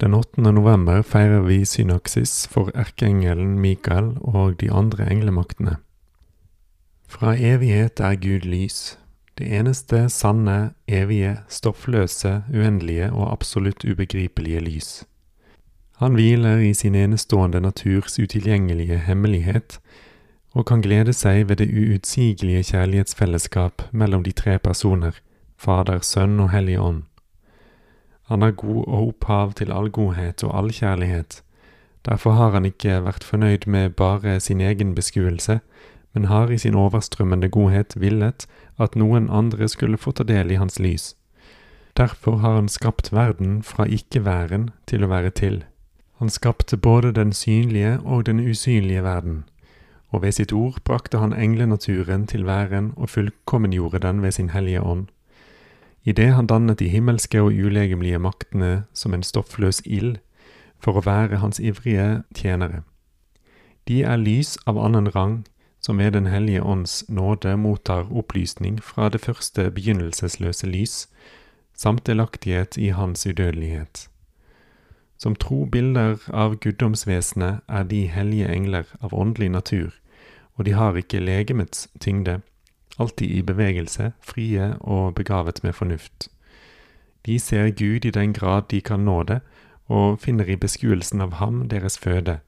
[0.00, 0.42] Den 8.
[0.52, 5.78] november feirer vi synaksis for erkeengelen Mikael og de andre englemaktene.
[7.08, 8.98] Fra evighet er Gud lys,
[9.38, 15.04] det eneste sanne, evige, stoffløse, uendelige og absolutt ubegripelige lys.
[15.96, 19.80] Han hviler i sin enestående naturs utilgjengelige hemmelighet,
[20.52, 25.16] og kan glede seg ved det uutsigelige kjærlighetsfellesskap mellom de tre personer,
[25.56, 27.02] Fader, Sønn og Hellig Ånd.
[28.26, 31.42] Han er god og opphav til all godhet og all kjærlighet.
[32.06, 35.60] Derfor har han ikke vært fornøyd med bare sin egen beskuelse,
[36.14, 38.46] men har i sin overstrømmende godhet villet
[38.78, 41.14] at noen andre skulle få ta del i hans lys.
[41.96, 45.64] Derfor har han skapt verden fra ikke-væren til å være til.
[46.18, 49.44] Han skapte både den synlige og den usynlige verden,
[50.08, 54.82] og ved sitt ord brakte han englenaturen til væren og fullkommengjorde den ved sin hellige
[54.82, 55.06] ånd.
[56.06, 60.20] Idet han dannet de himmelske og ulegemlige maktene som en stoffløs ild,
[60.78, 62.84] for å være hans ivrige tjenere.
[63.88, 65.44] De er lys av annen rang,
[65.80, 71.08] som ved Den hellige ånds nåde mottar opplysning fra det første begynnelsesløse lys,
[71.74, 74.08] samt delaktighet i hans udødelighet.
[75.18, 79.94] Som tro bilder av guddomsvesenet er de hellige engler av åndelig natur,
[80.54, 82.40] og de har ikke legemets tyngde,
[82.98, 86.28] alltid i bevegelse, frie og begavet med fornuft.
[87.26, 89.40] De ser Gud i den grad de kan nå det,
[89.86, 92.38] og finner i beskuelsen av ham deres føde,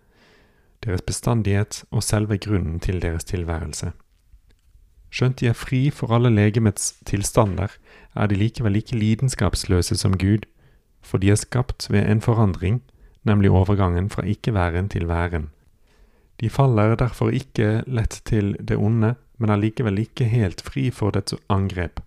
[0.85, 3.93] deres bestandighet og selve grunnen til deres tilværelse.
[5.11, 7.73] Skjønt de er fri for alle legemets tilstander,
[8.15, 10.45] er de likevel ikke lidenskapsløse som Gud,
[11.03, 12.83] for de er skapt ved en forandring,
[13.25, 15.51] nemlig overgangen fra ikke-væren til væren.
[16.41, 21.11] De faller derfor ikke lett til det onde, men er likevel ikke helt fri for
[21.11, 22.01] dets angrep.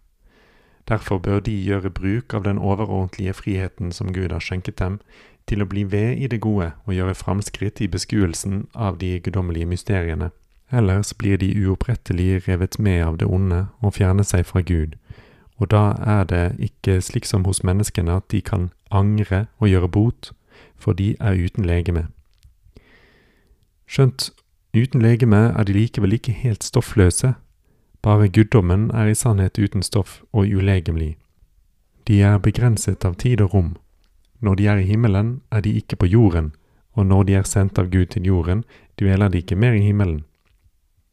[0.88, 5.00] Derfor bør de gjøre bruk av den overordentlige friheten som Gud har skjenket dem,
[5.48, 9.66] til å bli ved i det gode og gjøre framskritt i beskuelsen av de guddommelige
[9.66, 10.30] mysteriene.
[10.72, 14.96] Ellers blir de uopprettelig revet med av det onde og fjerner seg fra Gud,
[15.60, 19.90] og da er det ikke slik som hos menneskene at de kan angre og gjøre
[19.92, 20.32] bot,
[20.80, 22.08] for de er uten legeme.
[23.92, 24.30] Skjønt
[24.72, 27.34] uten legeme er de likevel ikke helt stoffløse,
[28.02, 31.18] bare guddommen er i sannhet uten stoff og ulegemlig.
[32.08, 33.74] De er begrenset av tid og rom.
[34.40, 36.54] Når de er i himmelen, er de ikke på jorden,
[36.96, 38.64] og når de er sendt av Gud til jorden,
[39.00, 40.24] dveler de ikke mer i himmelen.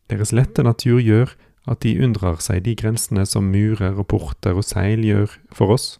[0.08, 1.34] Deres lette natur gjør
[1.66, 5.98] at de unndrar seg de grensene som murer og porter og seil gjør for oss.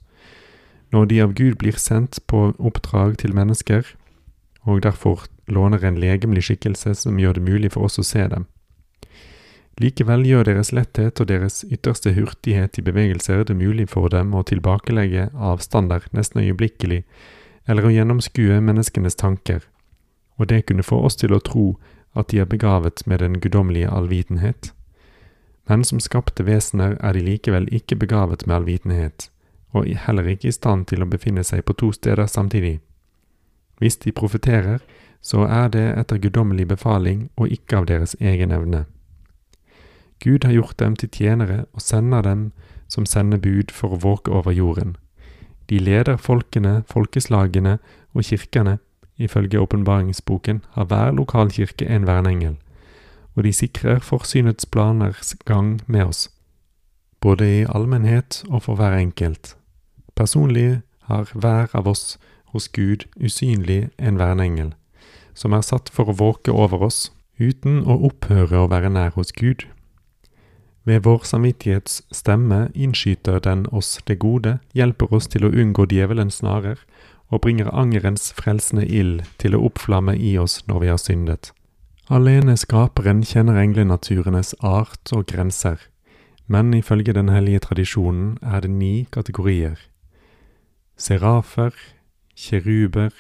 [0.95, 3.83] Når de av Gud blir sendt på oppdrag til mennesker,
[4.63, 8.47] og derfor låner en legemlig skikkelse som gjør det mulig for oss å se dem.
[9.79, 14.43] Likevel gjør deres letthet og deres ytterste hurtighet i bevegelser det mulig for dem å
[14.43, 17.05] tilbakelegge avstander nesten øyeblikkelig,
[17.69, 19.63] eller å gjennomskue menneskenes tanker,
[20.35, 21.69] og det kunne få oss til å tro
[22.19, 24.73] at de er begavet med den guddommelige allvitenhet.
[25.69, 29.29] Men som skapte vesener er de likevel ikke begavet med allvitenhet,
[29.77, 32.81] og heller ikke i stand til å befinne seg på to steder samtidig.
[33.79, 34.81] Hvis de profeterer,
[35.21, 38.85] så er det etter guddommelig befaling og ikke av deres egen evne.
[40.25, 42.53] Gud har gjort dem til tjenere og sender dem
[42.89, 44.97] som sender bud for å våke over jorden.
[45.69, 47.79] De leder folkene, folkeslagene
[48.15, 48.79] og kirkene.
[49.19, 52.55] Ifølge åpenbaringsboken har hver lokalkirke en verneengel,
[53.35, 56.29] og de sikrer forsynets planers gang med oss,
[57.21, 59.57] både i allmennhet og for hver enkelt.
[60.15, 60.81] Personlig
[61.11, 62.19] har hver av oss
[62.55, 64.75] hos Gud usynlig en vernengel,
[65.39, 67.09] som er satt for å våke over oss,
[67.39, 69.69] uten å opphøre å være nær hos Gud.
[70.89, 76.41] Ved vår samvittighets stemme innskyter den oss det gode, hjelper oss til å unngå djevelens
[76.41, 76.81] snarer,
[77.29, 81.53] og bringer angerens frelsende ild til å oppflamme i oss når vi har syndet.
[82.09, 85.77] Alene Skaperen kjenner englenaturenes art og grenser,
[86.49, 89.77] men ifølge den hellige tradisjonen er det ni kategorier.
[90.97, 91.77] Serafer,
[92.33, 93.13] kjeruber,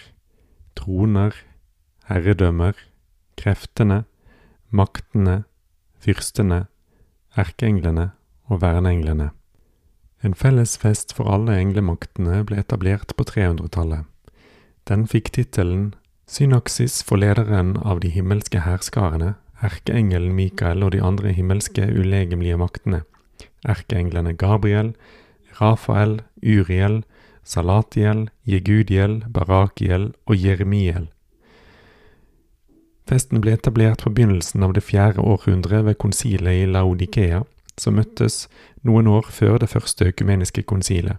[0.72, 1.36] troner,
[2.08, 2.74] herredømmer,
[3.38, 4.02] kreftene,
[4.70, 5.42] maktene,
[6.02, 6.66] fyrstene,
[7.38, 8.10] erkeenglene
[8.48, 9.30] og verneenglene.
[10.24, 14.06] En felles fest for alle englemaktene ble etablert på 300-tallet.
[14.88, 15.92] Den fikk tittelen
[16.28, 23.00] Synaksis for lederen av de himmelske hærskarene, erkeengelen Mikael og de andre himmelske ulegemlige maktene,
[23.64, 24.92] erkeenglene Gabriel,
[25.60, 27.00] Rafael, Uriel,
[27.44, 31.08] Salatiel, Jegudiel, Barakiel og Jeremiel.
[33.08, 37.40] Festen ble etablert på begynnelsen av det fjerde århundret ved konsilet i Laodikea,
[37.80, 38.48] som møttes
[38.84, 41.16] noen år før det første økumeniske konsilet.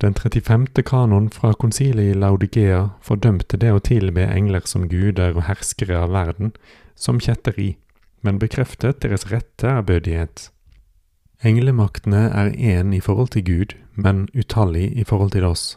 [0.00, 0.82] Den 35.
[0.88, 6.14] kanon fra konsilet i Laodikea fordømte det å tilbe engler som guder og herskere av
[6.16, 6.54] verden
[6.96, 7.76] som kjetteri,
[8.22, 10.48] men bekreftet deres rette ærbødighet.
[11.44, 15.76] Englemaktene er én i forhold til Gud, men utallig i forhold til oss.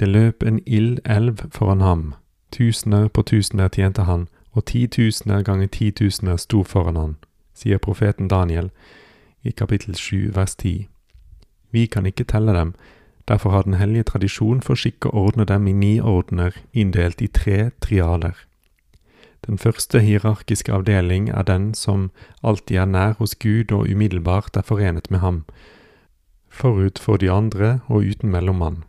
[0.00, 2.04] Det løp en ildelv foran ham,
[2.52, 7.16] tusener på tusener tjente han, og titusener ganger titusener sto foran han,
[7.54, 8.70] sier profeten Daniel
[9.42, 10.88] i kapittel 7 vers 10.
[11.72, 12.74] Vi kan ikke telle dem,
[13.28, 17.28] derfor har den hellige tradisjon for skikk å ordne dem i ni ordener, inndelt i
[17.28, 18.36] tre triader.
[19.46, 22.10] Den første hierarkiske avdeling er den som
[22.42, 25.44] alltid er nær hos Gud og umiddelbart er forenet med ham,
[26.48, 28.84] forut for de andre og uten mellommann.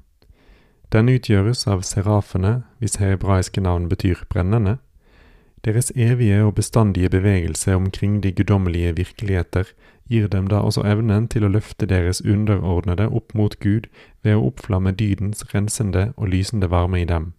[0.94, 4.78] Den utgjøres av serafene, hvis hebraiske navn betyr brennende.
[5.66, 9.64] Deres evige og bestandige bevegelse omkring de guddommelige virkeligheter
[10.10, 13.88] gir dem da også evnen til å løfte deres underordnede opp mot Gud
[14.22, 17.34] ved å oppflamme dydens rensende og lysende varme i dem.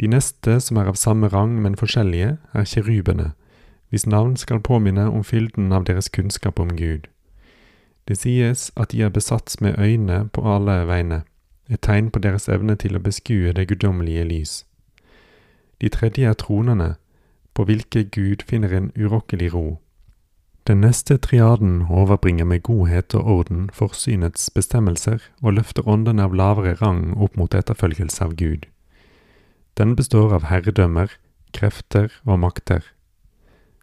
[0.00, 3.32] De neste, som er av samme rang, men forskjellige, er kjerubene,
[3.90, 7.08] hvis navn skal påminne om fylden av deres kunnskap om Gud.
[8.08, 11.24] Det sies at de er besatt med øyne på alle vegne,
[11.68, 14.54] et tegn på deres evne til å beskue det guddommelige lys.
[15.80, 16.94] De tredje er tronene,
[17.54, 19.66] på hvilke Gud finner en urokkelig ro.
[20.66, 26.74] Den neste triaden overbringer med godhet og orden forsynets bestemmelser og løfter åndene av lavere
[26.80, 28.66] rang opp mot etterfølgelse av Gud.
[29.78, 31.12] Den består av herredømmer,
[31.52, 32.82] krefter og makter.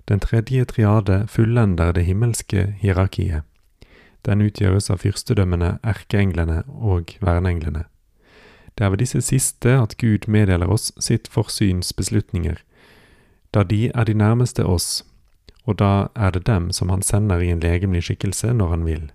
[0.10, 3.48] Den tredje triade fullender det himmelske hierarkiet.
[4.26, 7.86] Den utgjøres av fyrstedømmene, erkeenglene og verneenglene.
[8.78, 12.58] Det er ved disse siste at Gud meddeler oss sitt forsyns beslutninger,
[13.54, 15.04] da de er de nærmeste oss,
[15.66, 19.12] og da er det dem som han sender i en legemlig skikkelse når han vil.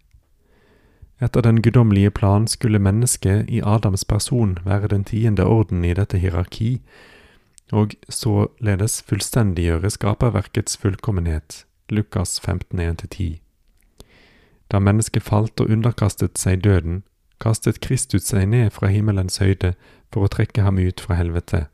[1.20, 6.19] Etter den guddommelige plan skulle mennesket i Adams person være den tiende orden i dette
[6.19, 6.81] hierarki,
[7.72, 13.47] og således fullstendiggjøre skaperverkets fullkommenhet, Lukas 15.1-10.
[14.68, 17.02] Da mennesket falt og underkastet seg døden,
[17.40, 19.74] kastet Kristus seg ned fra himmelens høyde
[20.12, 21.66] for å trekke ham ut fra helvete.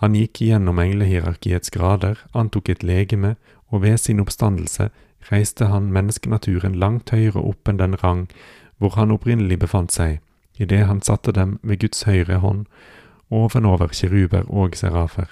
[0.00, 3.34] Han gikk gjennom englehierarkiets grader, antok et legeme,
[3.68, 4.88] og ved sin oppstandelse
[5.30, 8.24] reiste han menneskenaturen langt høyere opp enn den rang
[8.80, 10.22] hvor han opprinnelig befant seg,
[10.56, 12.64] idet han satte dem ved Guds høyre hånd
[13.30, 15.28] ovenover kiruber og serafer.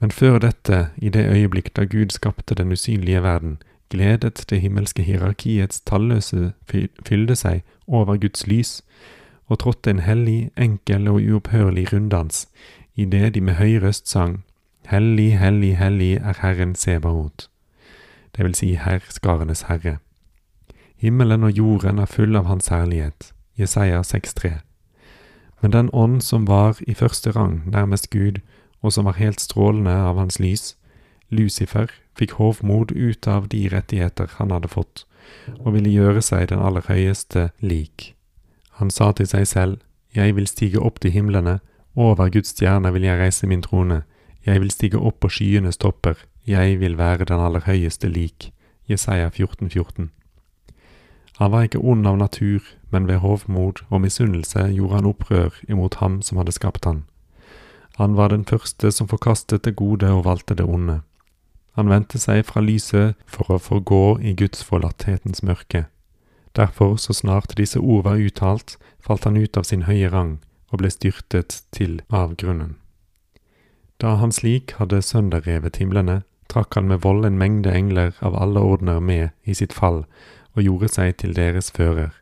[0.00, 3.58] Men før dette, i det øyeblikk da Gud skapte den usynlige verden,
[3.94, 8.82] gledet det himmelske hierarkiets talløse fylde seg over Guds lys,
[9.46, 12.48] og trådte en hellig, enkel og uopphørlig runddans,
[12.96, 14.42] idet de med høy røst sang
[14.84, 17.48] Hellig, hellig, hellig er Herren Sebaot,
[18.36, 19.96] det vil si herskarenes herre.
[20.96, 24.58] Himmelen og jorden er full av Hans herlighet, Jesaja 6,3.
[25.62, 28.42] Men den ånd som var i første rang nærmest Gud,
[28.82, 30.76] og som var helt strålende av hans lys,
[31.30, 35.04] Lucifer, fikk hovmod ut av de rettigheter han hadde fått,
[35.60, 38.14] og ville gjøre seg den aller høyeste lik.
[38.78, 39.80] Han sa til seg selv,
[40.14, 41.58] Jeg vil stige opp til himlene,
[41.96, 44.04] over Guds stjerne vil jeg reise min trone,
[44.46, 46.14] jeg vil stige opp på skyenes topper,
[46.46, 48.52] jeg vil være den aller høyeste lik.
[48.86, 50.10] Jesaja 14, 14.
[51.38, 55.96] Han var ikke ond av natur, men ved hovmod og misunnelse gjorde han opprør imot
[55.98, 57.04] ham som hadde skapt han.
[57.96, 61.00] Han var den første som forkastet det gode og valgte det onde.
[61.74, 65.86] Han vendte seg fra lyset for å forgå i gudsforlatthetens mørke.
[66.54, 70.38] Derfor, så snart disse ord var uttalt, falt han ut av sin høye rang
[70.70, 72.76] og ble styrtet til avgrunnen.
[73.98, 78.62] Da han slik hadde sønderrevet himlene, trakk han med vold en mengde engler av alle
[78.62, 80.04] ordener med i sitt fall
[80.54, 82.12] og gjorde seg til deres fører.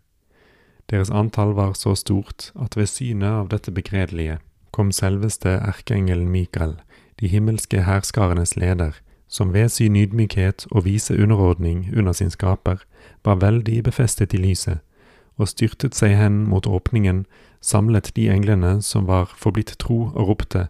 [0.89, 4.39] Deres antall var så stort at ved synet av dette begredelige
[4.73, 6.79] kom selveste erkeengelen Mikael,
[7.21, 8.97] de himmelske hærskarenes leder,
[9.33, 12.85] som ved sin ydmykhet og vise underordning under sin skaper
[13.25, 14.83] var veldig befestet i lyset,
[15.41, 17.25] og styrtet seg hen mot åpningen,
[17.65, 20.69] samlet de englene som var forblitt tro, og ropte,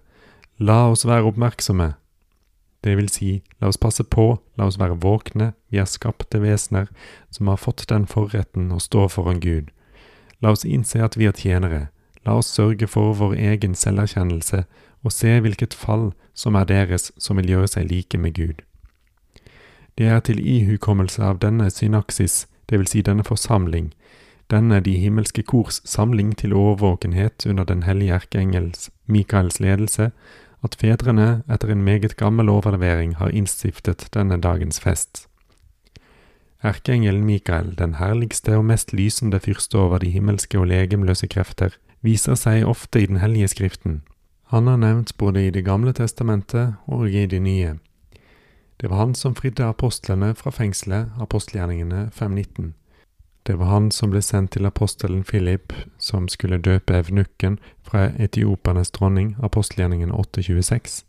[0.61, 1.95] La oss være oppmerksomme.
[2.85, 6.87] Det vil si, la oss passe på, la oss være våkne, vi er skapte vesener
[7.31, 9.73] som har fått den forretten å stå foran Gud.
[10.39, 11.89] La oss innse at vi er tjenere,
[12.23, 14.63] La oss sørge for vår egen selverkjennelse
[15.03, 18.63] og se hvilket fall som er deres som vil gjøre seg like med Gud.
[19.99, 23.91] Det er til ihukommelse av denne synaksis, det vil si denne forsamling,
[24.51, 30.11] denne de himmelske kors samling til årvåkenhet under den hellige erkeengels Mikaels ledelse,
[30.63, 35.27] at fedrene etter en meget gammel overlevering har innstiftet denne dagens fest.
[36.63, 42.39] Erkeengelen Mikael, den herligste og mest lysende fyrste over de himmelske og legemløse krefter, viser
[42.39, 44.03] seg ofte i Den hellige skriften.
[44.53, 47.79] Han er nevnt både i Det gamle testamentet og i Det nye.
[48.81, 52.75] Det var han som fridde apostlene fra fengselet, apostelgjerningene 519.
[53.47, 58.91] Det var han som ble sendt til apostelen Philip, som skulle døpe evnukken fra etiopernes
[58.91, 61.05] dronning, apostelgjerningen 826.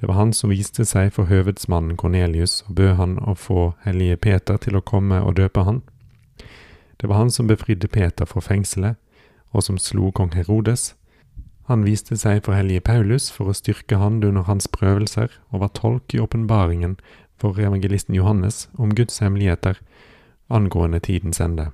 [0.00, 4.16] Det var han som viste seg for høvedsmannen Kornelius og bød han å få hellige
[4.16, 5.80] Peter til å komme og døpe han.
[7.00, 9.00] Det var han som befridde Peter fra fengselet,
[9.52, 10.92] og som slo kong Herodes.
[11.66, 15.72] Han viste seg for hellige Paulus for å styrke han under hans prøvelser, og var
[15.76, 16.98] tolk i åpenbaringen
[17.40, 19.80] for evangelisten Johannes om Guds hemmeligheter,
[20.52, 21.70] angående tidens ende.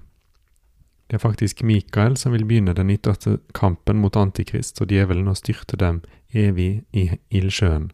[1.10, 5.40] Det er faktisk Mikael som vil begynne den ytterste kampen mot Antikrist og djevelen og
[5.40, 7.88] styrte dem evig i ildsjøen.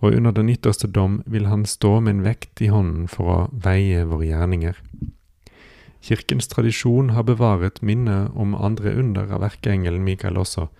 [0.00, 3.40] Og under den ytterste dom vil han stå med en vekt i hånden for å
[3.50, 4.78] veie våre gjerninger.
[6.00, 10.70] Kirkens tradisjon har bevaret minnet om andre under av erkeengelen Mikael også,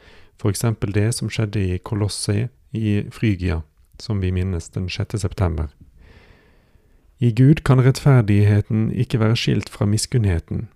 [0.48, 3.60] eksempel det som skjedde i Kolosse i Frygia,
[3.98, 5.18] som vi minnes den 6.
[5.20, 5.68] september.
[7.18, 10.68] I Gud kan rettferdigheten ikke være skilt fra miskunnheten.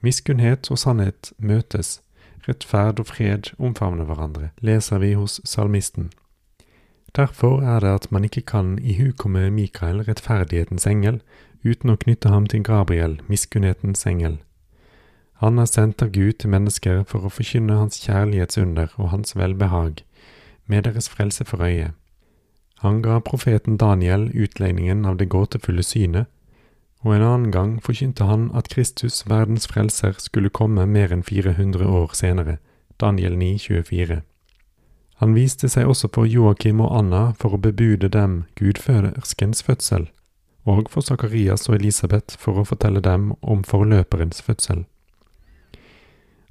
[0.00, 1.98] Miskunnhet og sannhet møtes,
[2.46, 6.12] rettferd og fred omfavner hverandre, leser vi hos salmisten.
[7.16, 11.18] Derfor er det at man ikke kan ihukomme Mikael, rettferdighetens engel,
[11.64, 14.38] uten å knytte ham til Gabriel, miskunnhetens engel.
[15.38, 20.02] Han er sendt av Gud til mennesker for å forkynne hans kjærlighetsunder og hans velbehag,
[20.66, 21.92] med deres frelse for øye.
[22.82, 26.26] Han ga profeten Daniel utlegningen av det gåtefulle synet,
[27.06, 31.86] og en annen gang forkynte han at Kristus, verdens frelser, skulle komme mer enn 400
[31.86, 32.58] år senere,
[32.98, 34.20] Daniel 9, 24.
[35.22, 40.10] Han viste seg også for Joakim og Anna for å bebude dem gudføderskens fødsel,
[40.66, 44.84] og for Sakarias og Elisabeth for å fortelle dem om forløperens fødsel.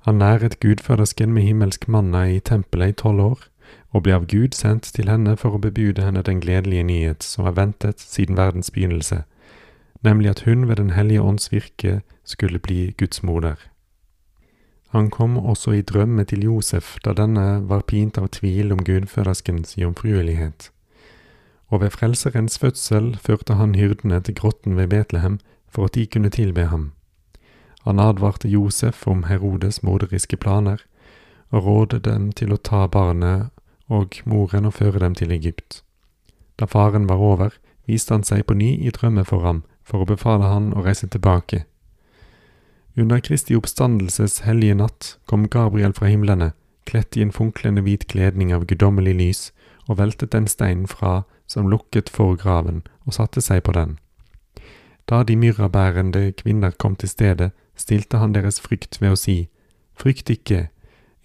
[0.08, 3.40] Han næret gudfødersken med himmelsk manna i tempelet i tolv år,
[3.92, 7.44] og ble av Gud sendt til henne for å bebude henne den gledelige nyhet som
[7.44, 9.26] var ventet siden verdens begynnelse,
[10.08, 13.60] nemlig at hun ved Den hellige ånds virke skulle bli Guds moder.
[14.96, 19.78] Han kom også i drømme til Josef da denne var pint av tvil om gudføderskens
[19.78, 20.72] jomfruelighet.
[21.68, 26.30] Og ved Frelserens fødsel førte han hyrdene til grotten ved Betlehem for at de kunne
[26.30, 26.94] tilbe ham.
[27.88, 30.82] Han advarte Josef om Herodes morderiske planer,
[31.56, 33.48] og rådet dem til å ta barnet
[33.88, 35.78] og moren og føre dem til Egypt.
[36.60, 37.54] Da faren var over,
[37.88, 41.08] viste han seg på ny i drømme for ham, for å befale han å reise
[41.08, 41.62] tilbake.
[43.00, 46.52] Under Kristi oppstandelses hellige natt kom Gabriel fra himlene,
[46.84, 49.42] kledt i en funklende hvit kledning av guddommelig lys,
[49.88, 53.96] og veltet den steinen fra som lukket for graven, og satte seg på den.
[55.08, 59.38] Da de myrrabærende kvinner kom til stedet, stilte han deres frykt ved å si,
[59.98, 60.68] Frykt ikke,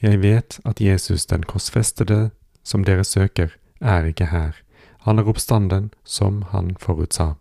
[0.03, 2.31] jeg vet at Jesus den korsfestede
[2.65, 4.57] som dere søker, er ikke her.
[5.05, 7.35] Han er oppstanden som han forutsa.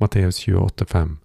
[0.00, 1.16] Matteus 28,5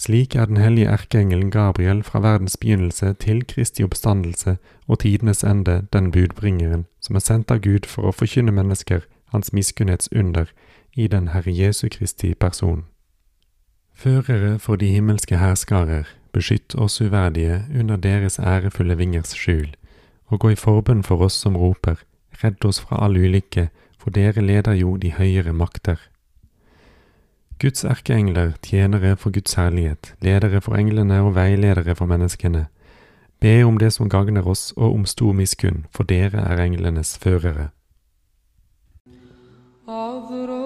[0.00, 4.56] Slik er den hellige erkeengelen Gabriel fra verdens begynnelse til Kristi oppstandelse
[4.86, 9.52] og tidenes ende den budbringeren som er sendt av Gud for å forkynne mennesker hans
[9.52, 10.48] miskunnhetsunder
[10.96, 12.86] i den Herre Jesu Kristi person.
[14.00, 19.74] Førere for de himmelske hærskarer, beskytt oss uverdige under deres ærefulle vingers skjul,
[20.26, 22.00] og gå i forbønn for oss som roper,
[22.44, 23.66] redd oss fra all ulykke,
[24.00, 26.00] for dere leder jo de høyere makter.
[27.60, 32.66] Guds erkeengler, tjenere for Guds herlighet, ledere for englene og veiledere for menneskene.
[33.40, 37.68] Be om det som gagner oss og om stor miskunn, for dere er englenes førere.
[39.84, 40.59] Avro.